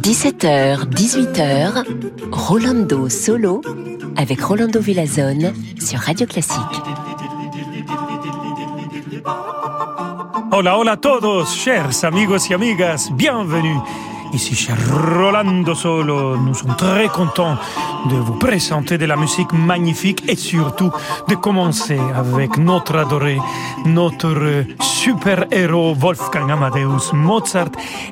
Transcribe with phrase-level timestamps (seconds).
[0.00, 1.84] 17h, 18h,
[2.32, 3.60] Rolando Solo
[4.16, 6.58] avec Rolando Villazone sur Radio Classique.
[10.50, 13.78] Hola, hola a todos, chers amigos y amigas, bienvenue
[14.32, 17.56] Ici chez Rolando Solo, nous sommes très contents
[18.08, 20.90] de vous présenter de la musique magnifique et surtout
[21.28, 23.38] de commencer avec notre adoré,
[23.86, 27.70] notre super-héros Wolfgang Amadeus Mozart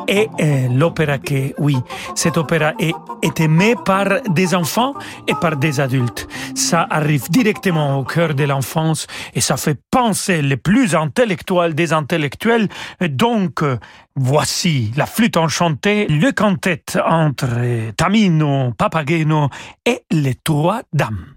[0.09, 1.77] et euh, l'opéra que, oui,
[2.15, 4.95] cette opéra est, est aimée par des enfants
[5.27, 6.29] et par des adultes.
[6.55, 11.93] Ça arrive directement au cœur de l'enfance et ça fait penser les plus intellectuels des
[11.93, 12.69] intellectuels.
[13.01, 13.63] Donc,
[14.17, 19.49] voici la flûte enchantée, le cantet entre Tamino, Papageno
[19.85, 21.37] et les trois dames.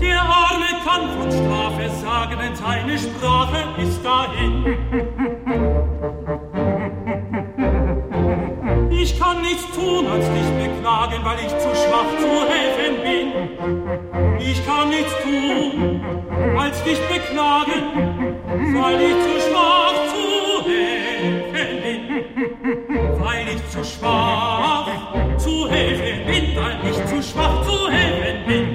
[0.00, 4.64] Der Arme kann von Strafe sagen, denn seine Sprache ist dahin.
[8.90, 14.11] Ich kann nichts tun, als dich beklagen, weil ich zu schwach zu helfen bin.
[14.52, 16.04] Ich kann nichts tun,
[16.58, 18.36] als dich beklagen,
[18.74, 20.24] weil ich zu schwach zu
[20.68, 22.00] helfen bin.
[23.18, 24.88] Weil ich zu schwach
[25.38, 28.66] zu helfen bin, weil ich zu schwach zu helfen bin.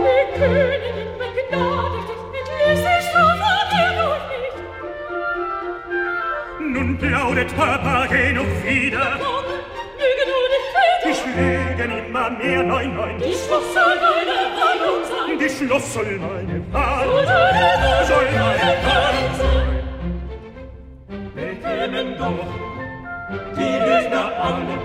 [0.00, 3.84] Die Königin begnadigt dich mit Lüsse Strafe
[4.32, 4.58] nicht.
[6.74, 9.45] Nun plaudert Papageno wieder.
[11.36, 13.18] Schlägen immer mehr neun, neun.
[13.18, 15.38] Die Schluss soll meine Warnung sein.
[15.38, 18.06] Die Schluss soll meine Warnung sein.
[18.06, 19.68] Soll meine Warnung sein.
[21.34, 22.46] Wir kämen doch
[23.54, 24.76] die Lügner alle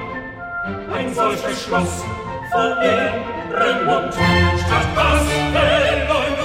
[0.94, 2.04] Ein solches Schloss
[2.52, 4.14] voll Ehrenmund.
[4.14, 6.41] Statt was verleumdet.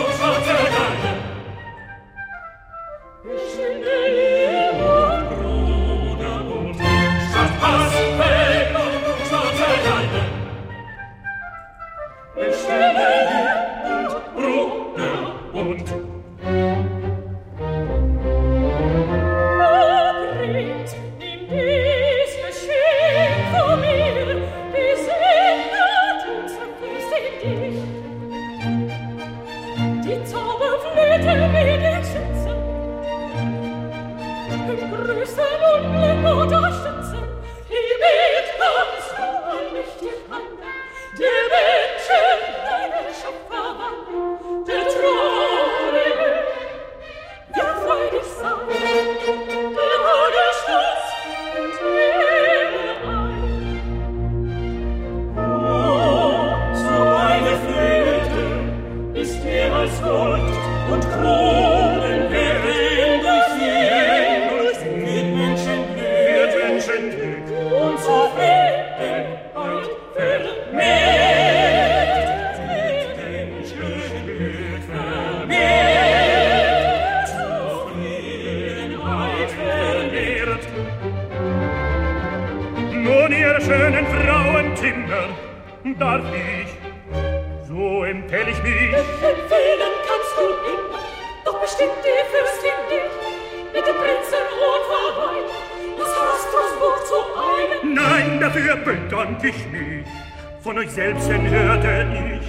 [100.97, 102.07] Von euch selbst hörte
[102.41, 102.49] ich,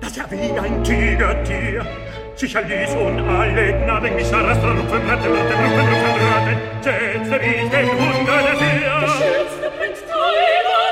[0.00, 1.84] dass er wie ein Tigertier
[2.36, 7.70] sich erließ und alle Knaben mich arrastern, rupfen, ratten, ratten, rupfen, rupfen, ratten, setzte ich
[7.70, 10.88] den Hund an der Der schönste Prinz Teufel,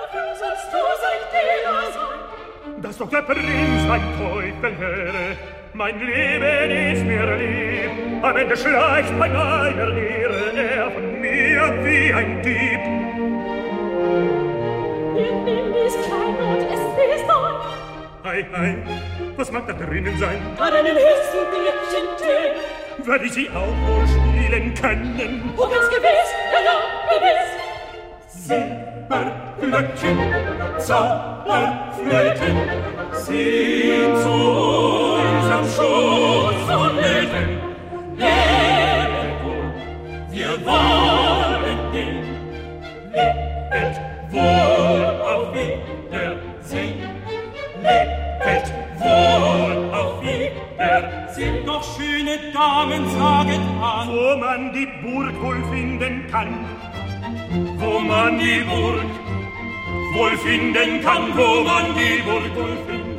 [0.00, 2.82] dafür sollst du sein Diener sein.
[2.82, 5.36] Dass doch der Prinz ein Teufel wäre,
[5.72, 8.22] mein Leben ist mir lieb.
[8.22, 13.03] Am Ende schleicht bei meiner Ehre er von mir wie ein Dieb.
[18.34, 18.74] Ei, ei,
[19.36, 20.42] was mag da drinnen sein?
[20.58, 23.06] an einen höchsten Glückchen tön.
[23.06, 25.52] Werde ich sie auch wohl spielen können?
[25.56, 26.76] Oh, ganz gewiss, ja, ja,
[27.14, 27.46] gewiss.
[28.26, 30.18] Silberglöckchen,
[30.80, 32.56] Zauberflöten,
[33.12, 34.34] sind zu
[35.22, 37.48] unserem Schutz und Hilfen.
[38.16, 39.68] Lebe wohl,
[40.30, 42.16] wir wollen den.
[43.12, 43.96] Lebet
[44.32, 46.98] wohl, auf Wiedersehen.
[47.80, 48.13] Lebet
[52.54, 56.54] Damen, saget an, Wo man die Burg wohl finden kann,
[57.78, 59.10] wo man die Burg
[60.14, 63.13] wohl finden kann, wo man die Burg wohl finden kann.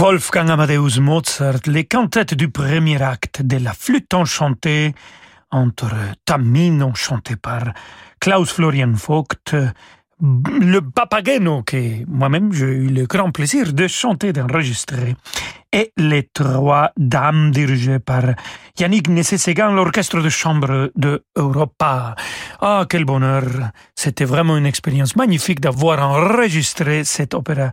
[0.00, 4.94] Wolfgang Amadeus Mozart, les cantates du premier acte de la flûte enchantée
[5.50, 5.90] entre
[6.24, 7.72] Tamino chanté par
[8.20, 9.56] Klaus Florian Vogt,
[10.20, 15.16] le Papageno que moi-même j'ai eu le grand plaisir de chanter, d'enregistrer,
[15.72, 18.22] et les trois dames dirigées par
[18.78, 22.14] Yannick Nessé-Séguin, l'orchestre de chambre de Europa.
[22.60, 23.44] Ah, quel bonheur!
[23.96, 27.72] C'était vraiment une expérience magnifique d'avoir enregistré cet opéra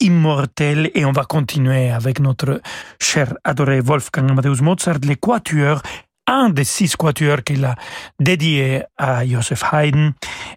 [0.00, 2.60] immortel et on va continuer avec notre
[3.00, 5.82] cher adoré Wolfgang Amadeus Mozart, les quatuors
[6.28, 7.74] un des six quatuors qu'il a
[8.20, 10.12] dédié à Joseph Haydn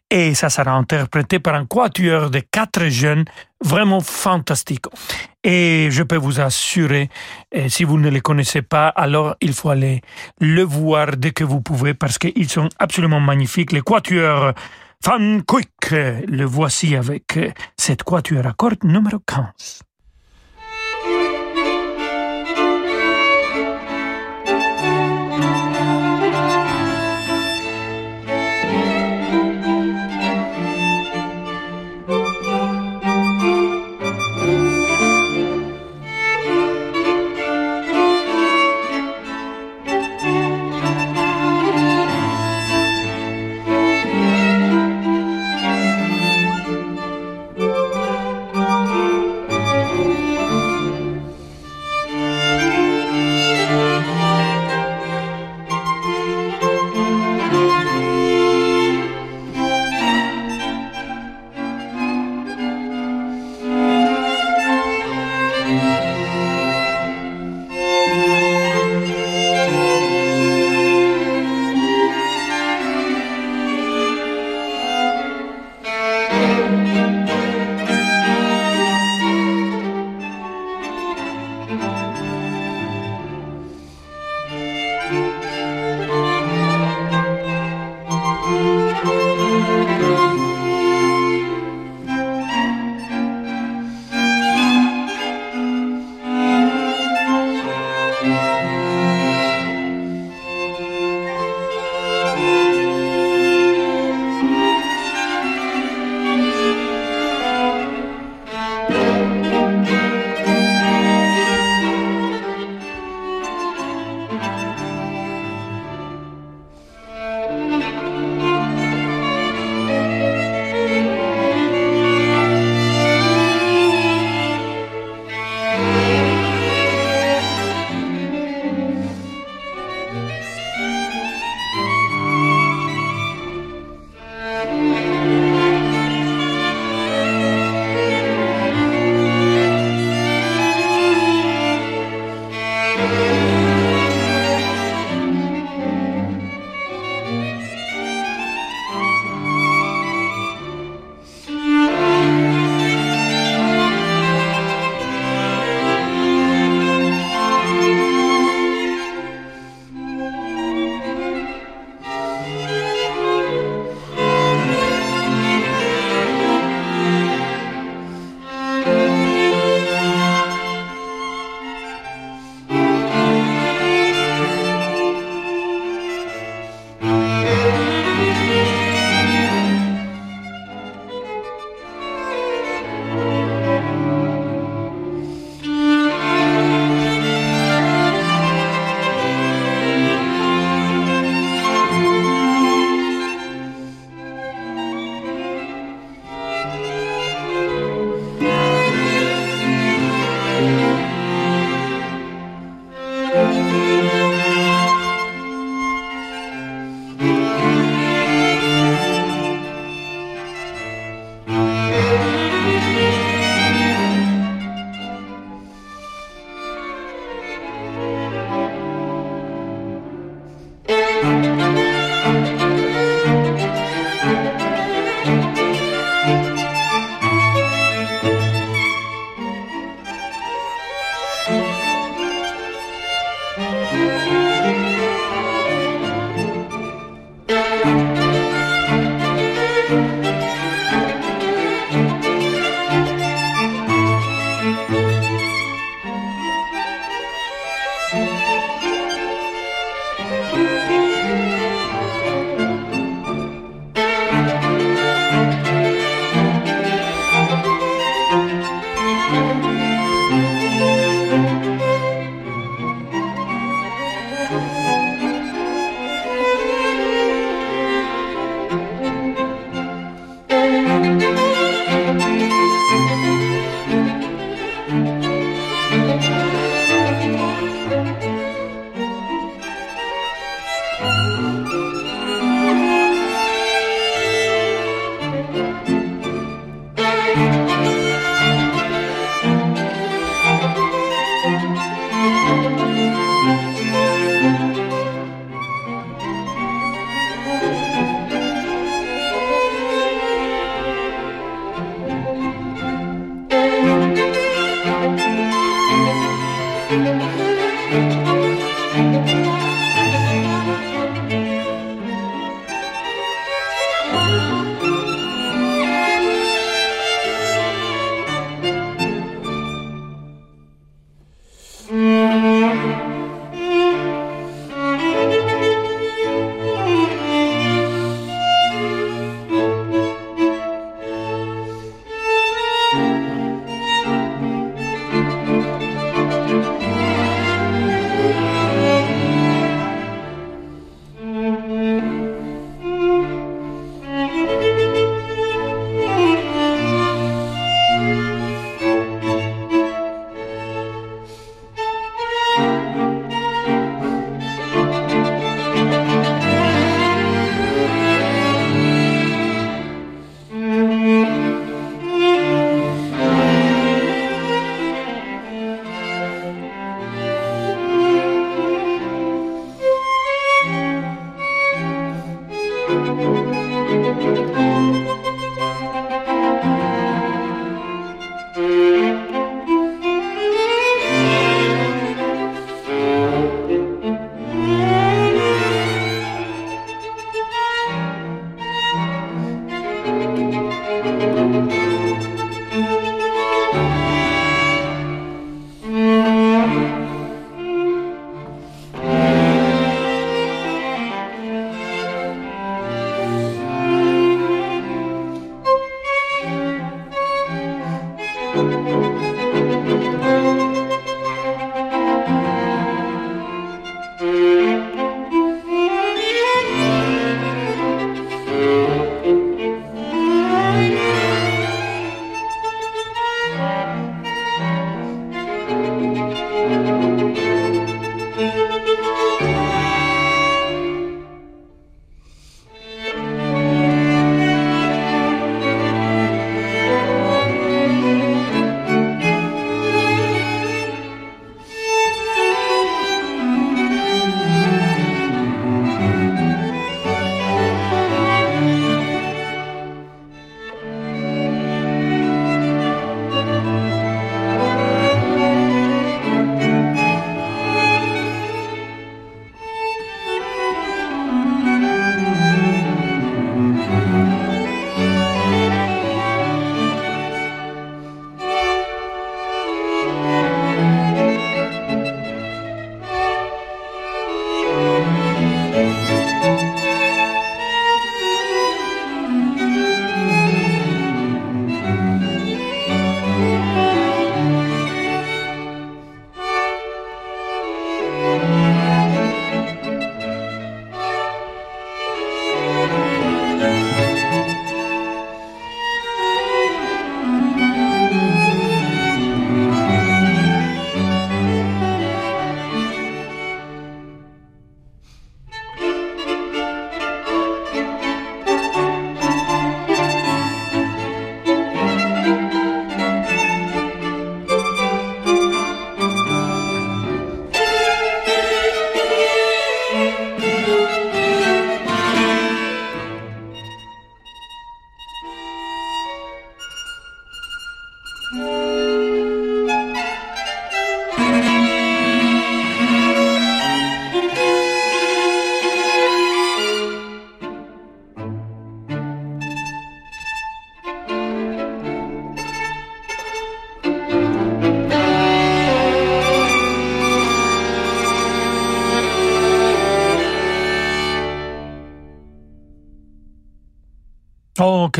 [0.09, 3.23] et ça sera interprété par un quatuor de quatre jeunes
[3.63, 4.85] vraiment fantastiques.
[5.43, 7.09] Et je peux vous assurer,
[7.69, 10.01] si vous ne les connaissez pas, alors il faut aller
[10.39, 13.71] le voir dès que vous pouvez parce qu'ils sont absolument magnifiques.
[13.71, 14.53] Les quatuors
[15.03, 17.39] Van Quick, le voici avec
[17.75, 19.81] cette quatuor à cordes numéro 15.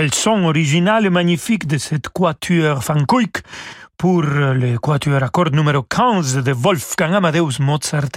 [0.02, 3.44] Quel son original et magnifique de cette quatuor Kuyk
[4.00, 8.10] pour le quatuor à cordes numéro 15 de Wolfgang Amadeus Mozart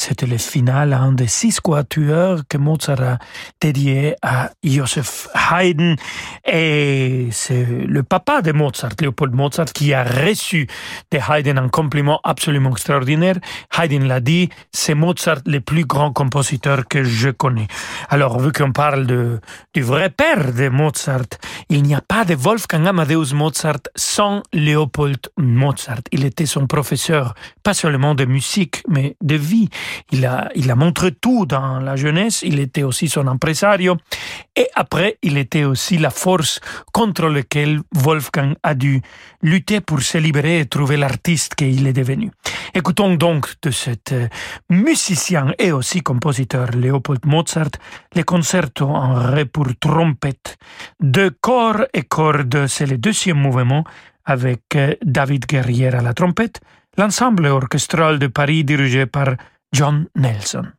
[0.00, 3.18] c'était le final, un des six quatuors que Mozart a
[3.60, 5.94] dédié à Joseph Haydn.
[6.50, 10.66] Et c'est le papa de Mozart, Leopold Mozart, qui a reçu
[11.10, 13.36] de Haydn un compliment absolument extraordinaire.
[13.78, 17.68] Haydn l'a dit, c'est Mozart le plus grand compositeur que je connais.
[18.08, 19.38] Alors, vu qu'on parle de,
[19.74, 21.28] du vrai père de Mozart,
[21.68, 26.00] il n'y a pas de Wolfgang Amadeus Mozart sans Leopold Mozart.
[26.10, 29.68] Il était son professeur, pas seulement de musique, mais de vie.
[30.12, 33.96] Il a, il a montré tout dans la jeunesse, il était aussi son impresario,
[34.56, 36.60] et après, il était aussi la force
[36.92, 39.00] contre laquelle Wolfgang a dû
[39.42, 42.30] lutter pour se libérer et trouver l'artiste qu'il est devenu.
[42.74, 44.28] Écoutons donc de cet euh,
[44.68, 47.70] musicien et aussi compositeur Leopold Mozart
[48.14, 50.56] les concertos en ré pour trompette
[51.00, 52.66] de corps et cordes.
[52.68, 53.84] C'est le deuxième mouvement
[54.24, 56.60] avec euh, David Guerrière à la trompette,
[56.96, 59.34] l'ensemble orchestral de Paris dirigé par
[59.72, 60.72] John Nelson.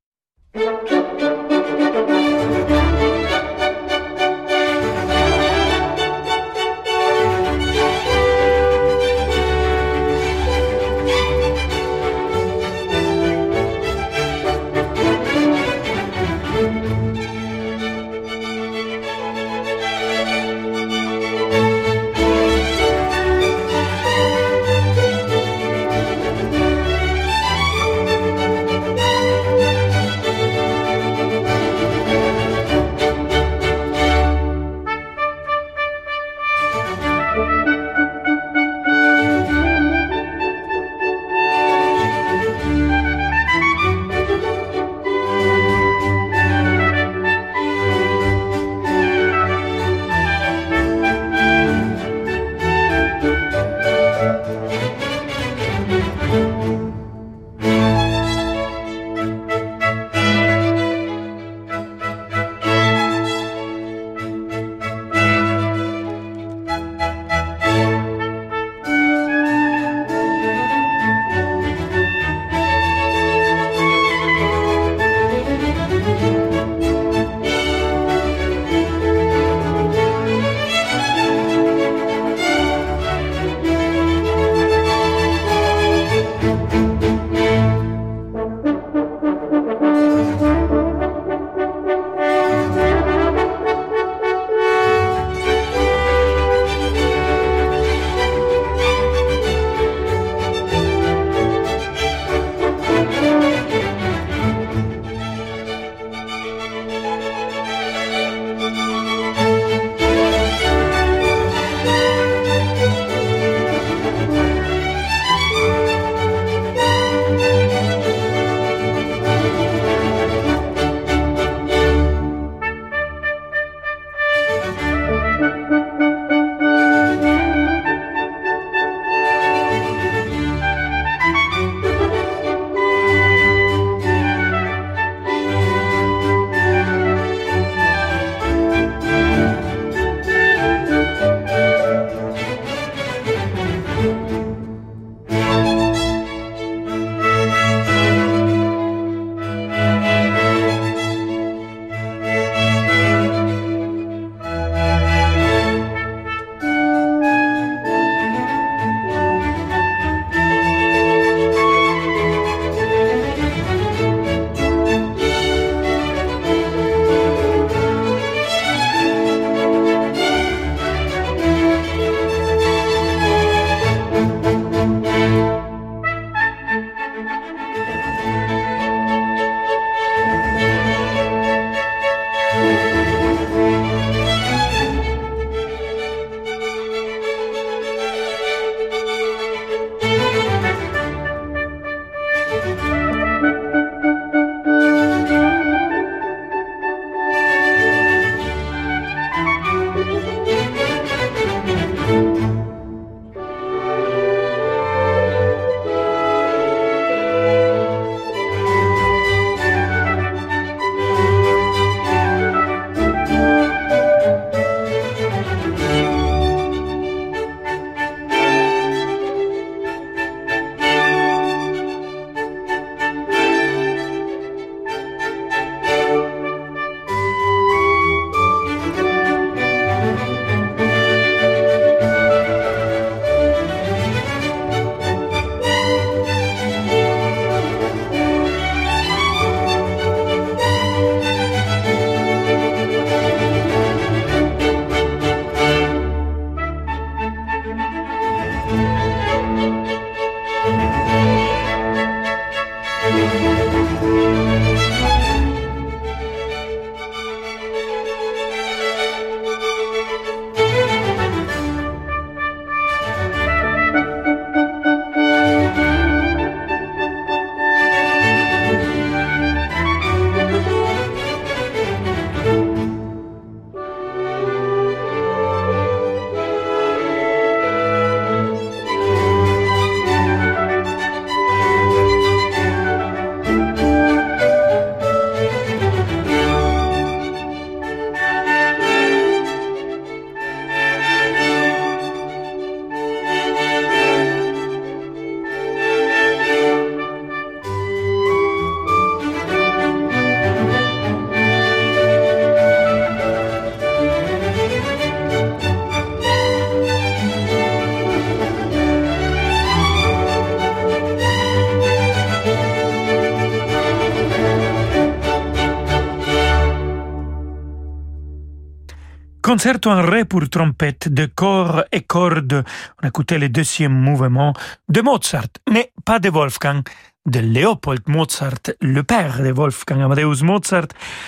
[319.61, 322.63] Concerto en ré pour trompette de corps et cordes.
[323.03, 324.53] On écoutait le deuxième mouvement
[324.89, 326.81] de Mozart, mais pas de Wolfgang,
[327.27, 330.87] de Leopold Mozart, le père de Wolfgang Amadeus Mozart.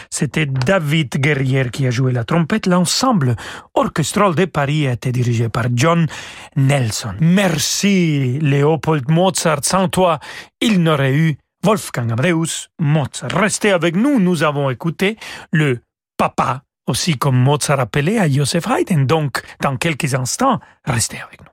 [0.10, 2.66] C'était David Guerrier qui a joué la trompette.
[2.66, 3.36] L'ensemble
[3.76, 6.08] orchestral de Paris a été dirigé par John
[6.56, 7.14] Nelson.
[7.20, 9.60] Merci Leopold Mozart.
[9.62, 10.18] Sans toi,
[10.60, 13.30] il n'aurait eu Wolfgang Amadeus Mozart.
[13.32, 15.18] Restez avec nous, nous avons écouté
[15.52, 15.82] le
[16.18, 19.06] papa, aussi comme Mozart appelé à Joseph Haydn.
[19.06, 21.48] Donc, dans quelques instants, restez avec nous.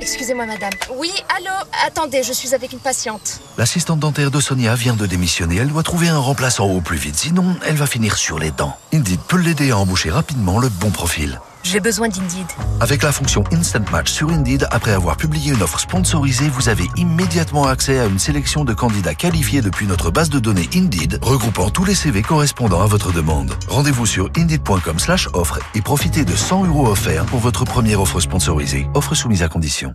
[0.00, 0.72] Excusez-moi, madame.
[0.96, 1.54] Oui, allô?
[1.86, 3.40] Attendez, je suis avec une patiente.
[3.56, 5.56] L'assistante dentaire de Sonia vient de démissionner.
[5.56, 8.76] Elle doit trouver un remplaçant au plus vite, sinon elle va finir sur les dents.
[8.92, 11.40] Indeed peut l'aider à embaucher rapidement le bon profil.
[11.64, 12.46] J'ai besoin d'Indeed.
[12.80, 16.84] Avec la fonction Instant Match sur Indeed, après avoir publié une offre sponsorisée, vous avez
[16.96, 21.70] immédiatement accès à une sélection de candidats qualifiés depuis notre base de données Indeed, regroupant
[21.70, 23.52] tous les CV correspondant à votre demande.
[23.66, 28.20] Rendez-vous sur indeed.com slash offre et profitez de 100 euros offerts pour votre première offre
[28.20, 28.86] sponsorisée.
[28.94, 29.94] Offre soumise à condition.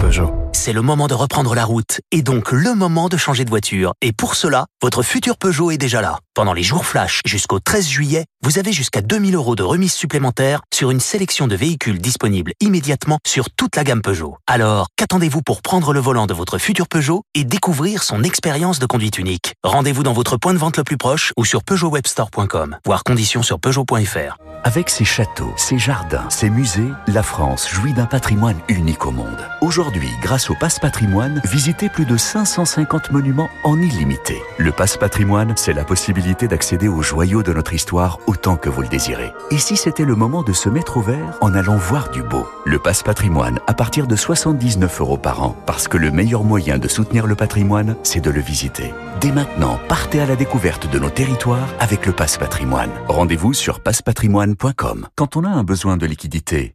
[0.00, 0.32] Peugeot.
[0.52, 3.92] C'est le moment de reprendre la route et donc le moment de changer de voiture.
[4.02, 6.18] Et pour cela, votre futur Peugeot est déjà là.
[6.34, 10.62] Pendant les jours flash jusqu'au 13 juillet, vous avez jusqu'à 2000 euros de remise supplémentaire
[10.74, 14.36] sur une sélection de véhicules disponibles immédiatement sur toute la gamme Peugeot.
[14.48, 18.86] Alors, qu'attendez-vous pour prendre le volant de votre futur Peugeot et découvrir son expérience de
[18.86, 19.54] conduite unique?
[19.62, 22.78] Rendez-vous dans votre point de vente le plus proche ou sur peugeotwebstore.com.
[22.84, 24.36] Voir conditions sur peugeot.fr.
[24.64, 29.27] Avec ses châteaux, ses jardins, ses musées, la France jouit d'un patrimoine unique au monde.
[29.60, 34.40] Aujourd'hui, grâce au Passe Patrimoine, visitez plus de 550 monuments en illimité.
[34.56, 38.82] Le Passe Patrimoine, c'est la possibilité d'accéder aux joyaux de notre histoire autant que vous
[38.82, 39.32] le désirez.
[39.50, 42.46] Et si c'était le moment de se mettre au vert en allant voir du beau?
[42.64, 46.78] Le Passe Patrimoine à partir de 79 euros par an, parce que le meilleur moyen
[46.78, 48.94] de soutenir le patrimoine, c'est de le visiter.
[49.20, 52.90] Dès maintenant, partez à la découverte de nos territoires avec le Passe Patrimoine.
[53.08, 55.08] Rendez-vous sur passepatrimoine.com.
[55.16, 56.74] Quand on a un besoin de liquidité,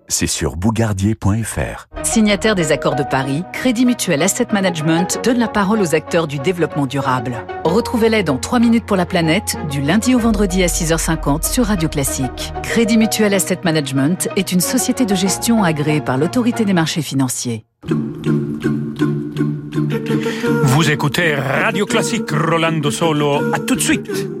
[0.07, 1.87] c'est sur bougardier.fr.
[2.03, 6.39] Signataire des accords de Paris, Crédit Mutuel Asset Management donne la parole aux acteurs du
[6.39, 7.45] développement durable.
[7.63, 11.89] Retrouvez-les dans 3 minutes pour la planète, du lundi au vendredi à 6h50 sur Radio
[11.89, 12.53] Classique.
[12.63, 17.65] Crédit Mutuel Asset Management est une société de gestion agréée par l'autorité des marchés financiers.
[20.63, 23.53] Vous écoutez Radio Classique Rolando Solo.
[23.53, 24.40] À tout de suite.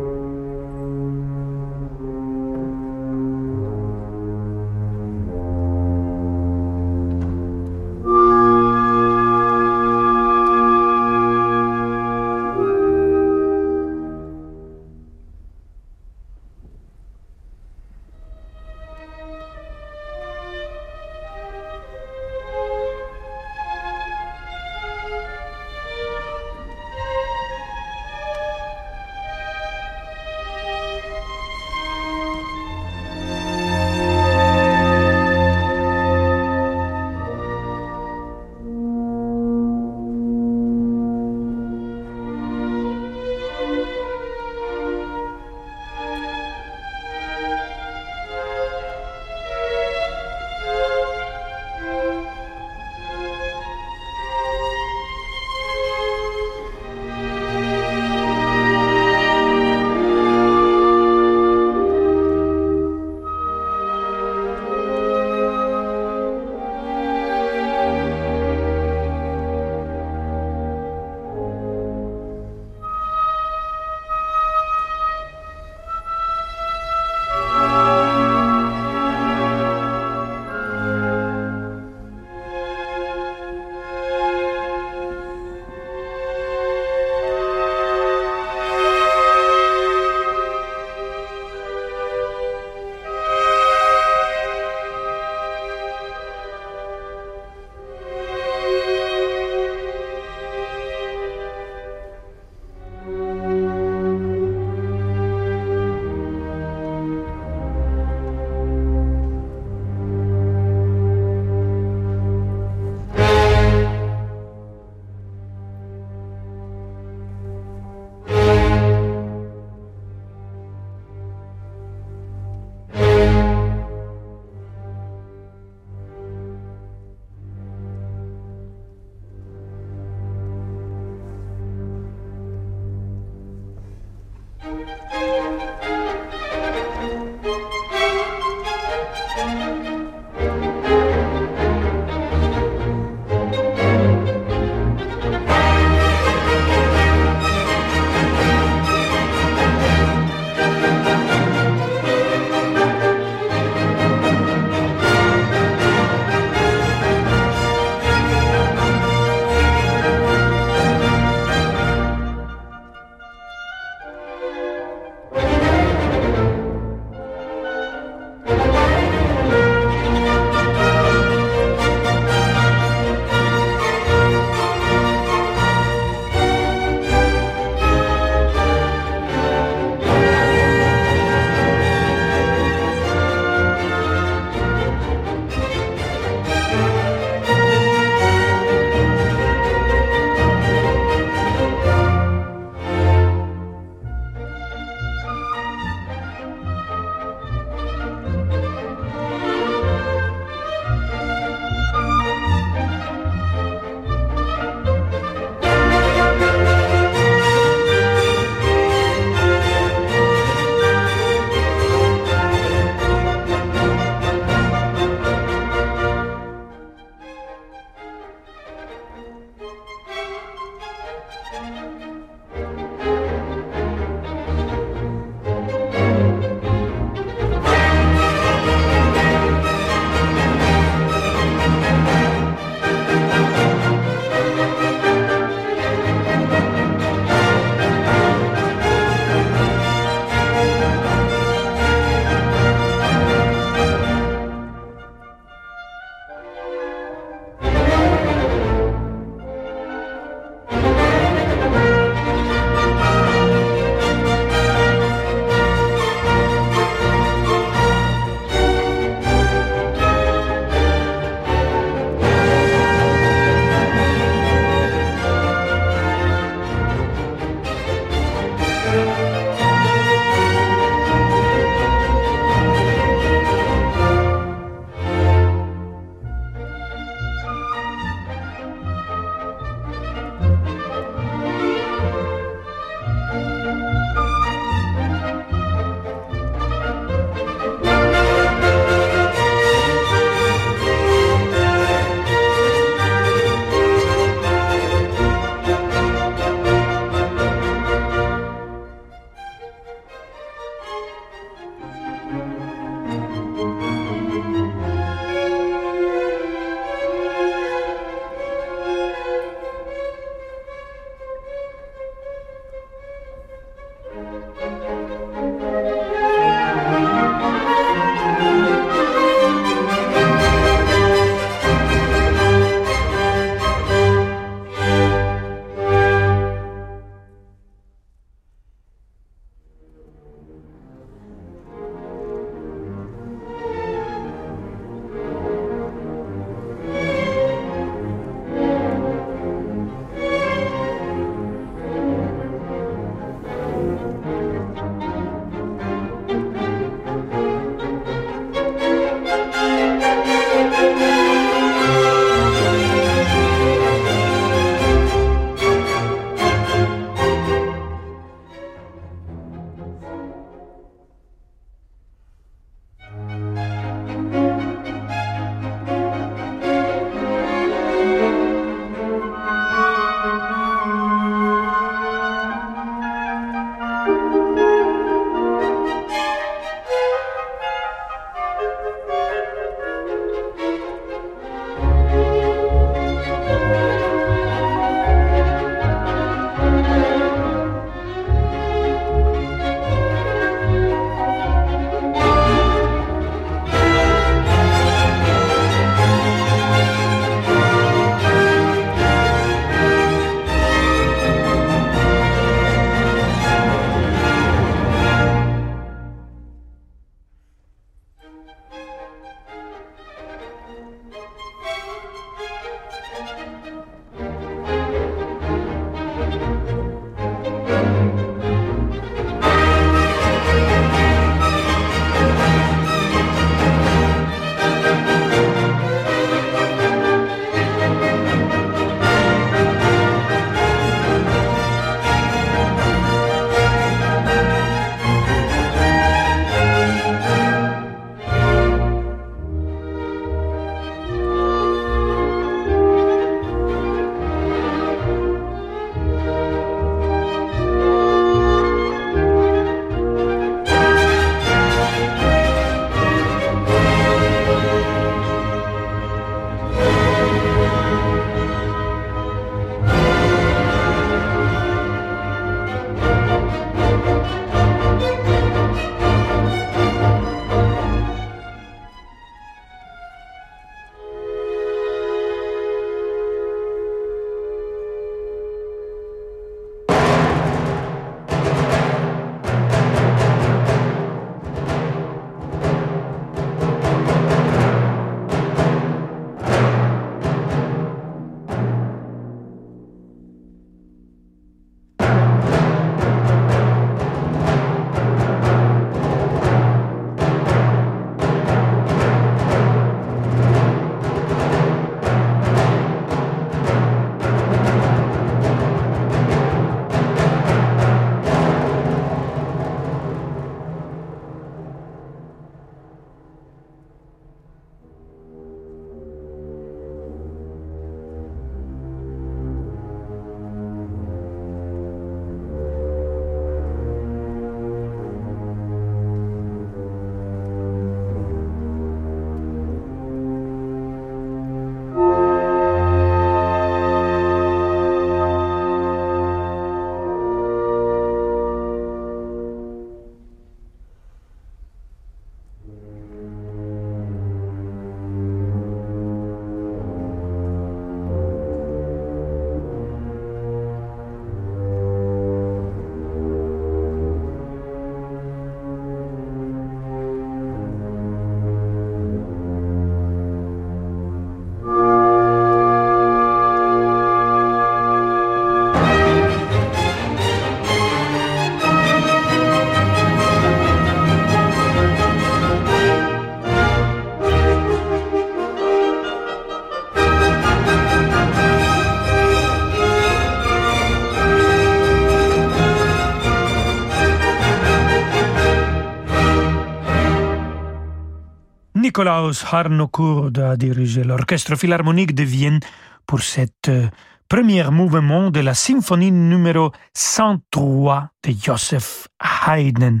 [588.96, 592.60] Nikolaus Harnoncourt a dirigé l'Orchestre Philharmonique de Vienne
[593.06, 593.88] pour cet euh,
[594.26, 599.08] premier mouvement de la symphonie numéro 103 de Joseph
[599.46, 600.00] Haydn.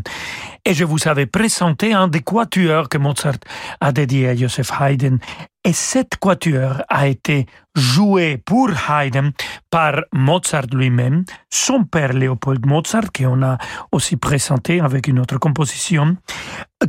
[0.64, 3.36] Et je vous avais présenté un des quatuors que Mozart
[3.82, 5.18] a dédié à Joseph Haydn.
[5.66, 7.44] Et cette quatuor a été
[7.74, 9.32] joué pour Haydn
[9.68, 13.58] par Mozart lui-même, son père Léopold Mozart, qu'on a
[13.90, 16.18] aussi présenté avec une autre composition,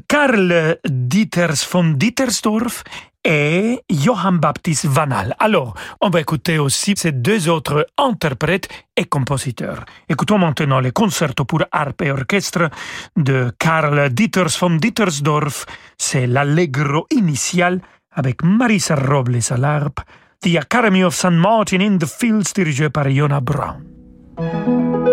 [0.07, 2.83] Karl Dieters von Dietersdorf
[3.23, 5.35] et Johann Baptist Vanal.
[5.39, 9.85] Alors, on va écouter aussi ces deux autres interprètes et compositeurs.
[10.07, 12.69] Écoutons maintenant le concerto pour harpe et orchestre
[13.15, 15.65] de Karl Dieters von Dietersdorf.
[15.97, 17.81] C'est l'allegro initial
[18.17, 20.03] avec Marisa Robles à.
[20.41, 21.31] The Academy of St.
[21.31, 25.06] Martin in the Fields dirigé par Yona Brown.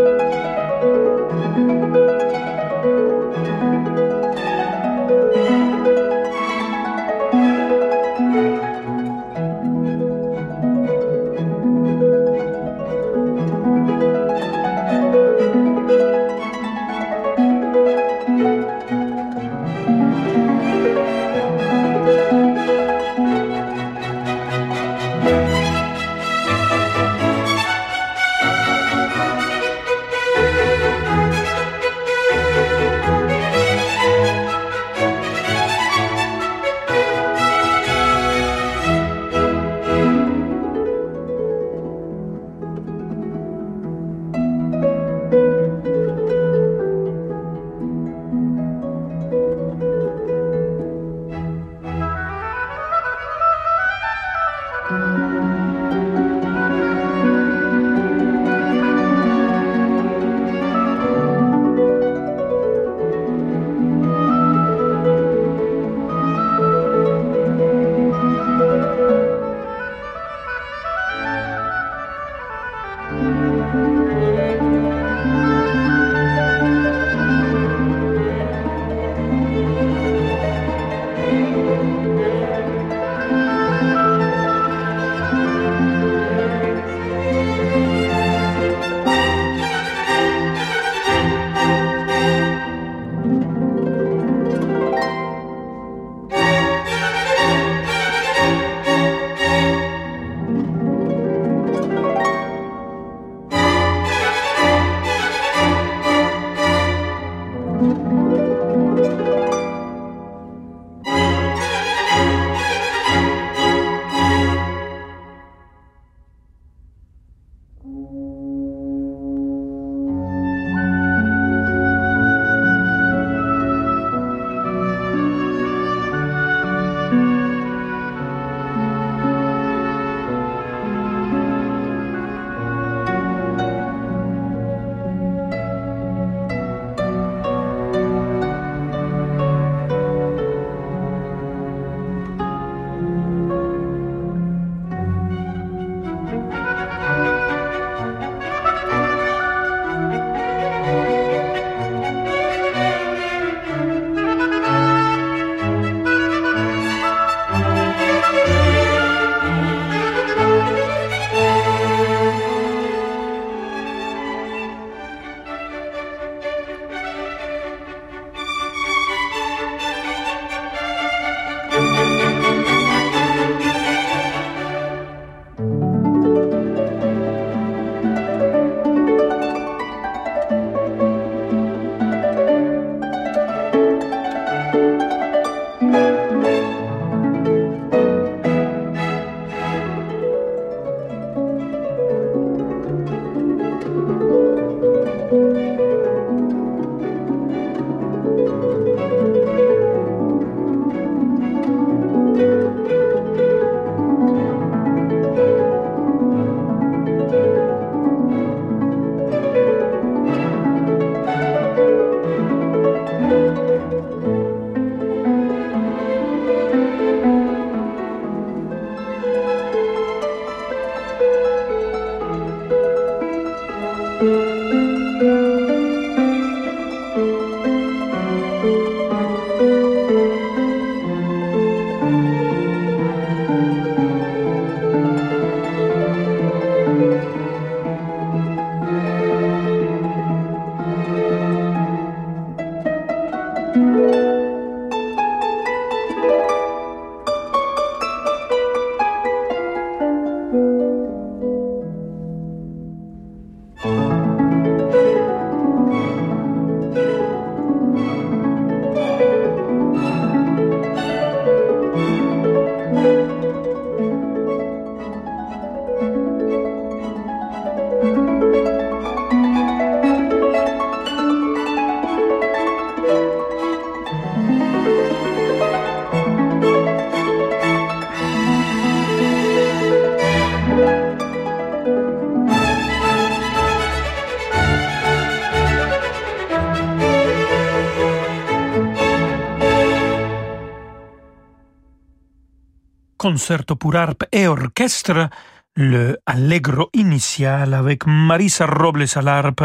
[293.24, 295.30] Concerto pour harpe et orchestre,
[295.76, 299.64] le Allegro initial avec Marisa Robles à l'harpe,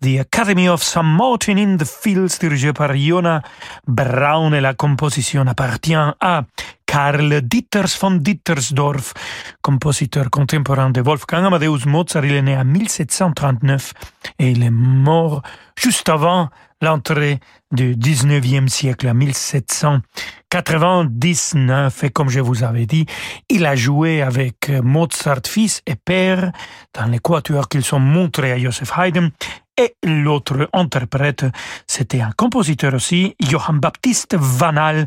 [0.00, 1.02] The Academy of St.
[1.02, 3.42] Martin in the Fields dirigé par Jona
[3.88, 6.44] Braun et la composition appartient à
[6.86, 9.12] Karl Ditters von Dittersdorf,
[9.60, 12.24] compositeur contemporain de Wolfgang Amadeus Mozart.
[12.24, 13.92] Il est né en 1739
[14.38, 15.42] et il est mort
[15.76, 16.48] juste avant
[16.80, 22.04] l'entrée du 19e siècle, en 1799.
[22.04, 23.06] Et comme je vous avais dit,
[23.48, 26.52] il a joué avec Mozart fils et père
[26.92, 29.30] dans les quatuors qu'ils sont montrés à Joseph Haydn.
[29.76, 31.44] Et l'autre interprète,
[31.88, 35.06] c'était un compositeur aussi, Johann Baptiste Vanal.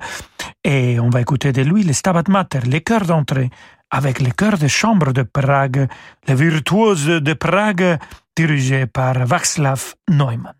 [0.65, 3.49] Et on va écouter de lui le Stabat Mater, les chœurs d'entrée,
[3.89, 5.88] avec les chœurs de chambre de Prague,
[6.28, 7.97] les virtuoses de Prague,
[8.36, 10.53] dirigés par Václav Neumann.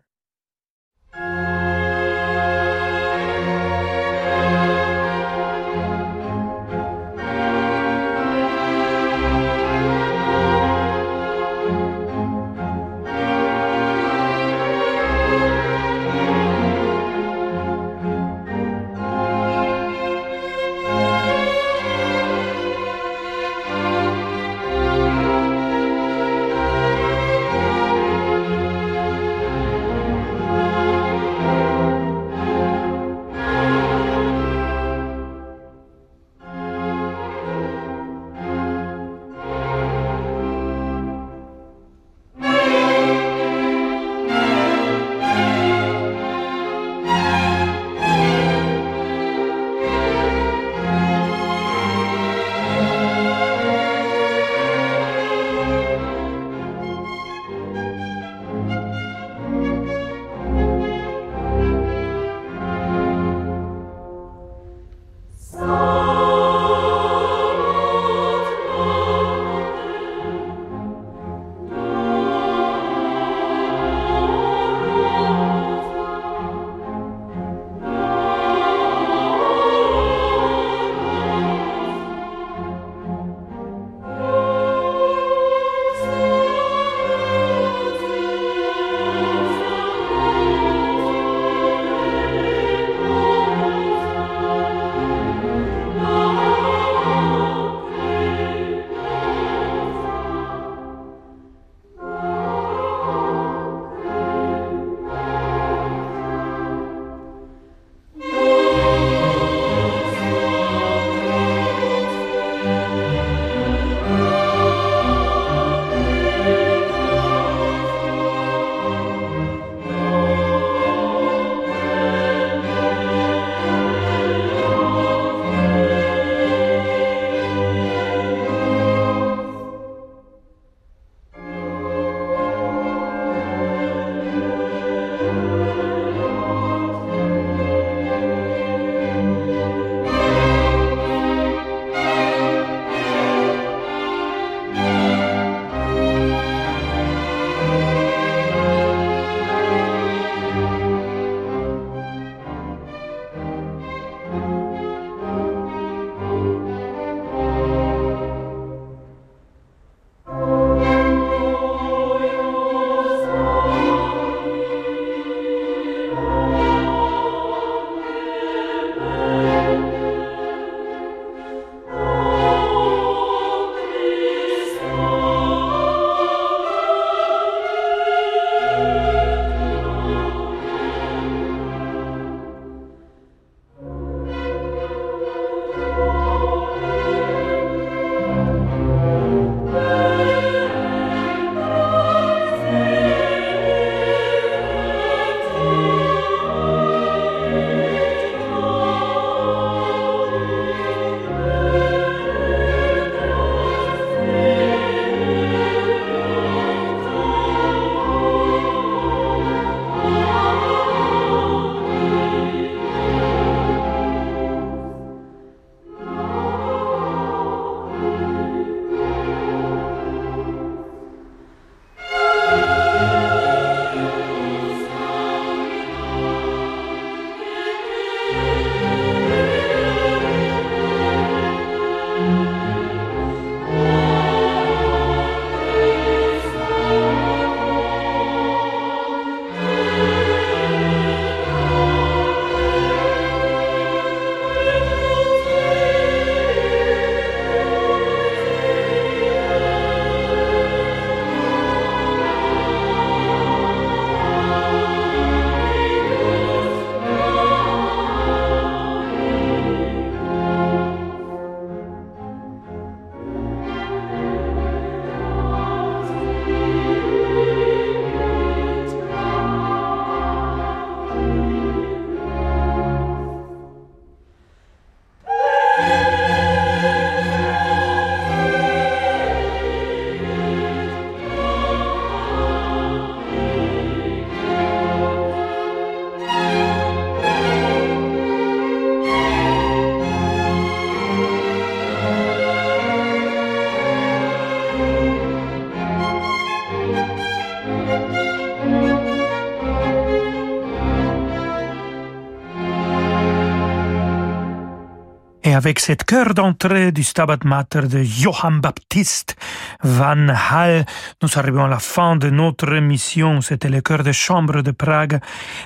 [305.58, 309.34] Avec cette chœur d'entrée du Stabat Mater de Johann Baptist
[309.82, 310.86] Van Hal,
[311.20, 313.40] nous arrivons à la fin de notre émission.
[313.40, 315.18] C'était le chœur de chambre de Prague,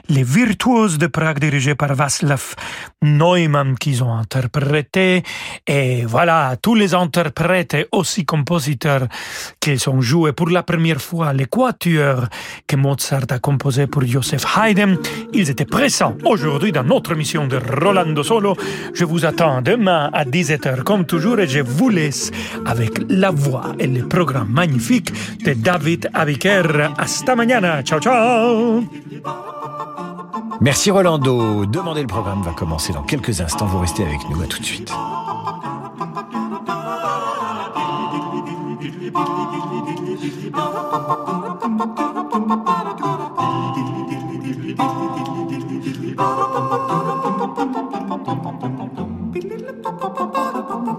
[0.08, 2.54] les virtuoses de Prague dirigés par Václav
[3.02, 5.24] Neumann qu'ils ont interprété.
[5.66, 9.08] Et voilà, tous les interprètes et aussi compositeurs
[9.60, 12.28] qu'ils ont joué pour la première fois, les quatuors
[12.66, 14.96] que Mozart a composé pour Joseph Haydn.
[15.34, 18.56] Ils étaient présents aujourd'hui dans notre émission de Rolando Solo.
[18.94, 22.30] Je vous attends demain à 17h comme toujours et je vous laisse
[22.64, 25.12] avec la voix et le programme magnifique
[25.44, 26.90] de David Abiker.
[26.96, 27.82] Hasta mañana.
[27.82, 28.84] Ciao, ciao.
[30.60, 31.66] Merci Rolando.
[31.66, 33.66] Demandez le programme va commencer dans quelques instants.
[33.66, 34.40] Vous restez avec nous.
[34.40, 34.92] À tout de suite.
[46.24, 47.31] Thank you.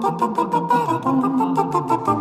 [0.04, 0.12] pa
[2.06, 2.13] pa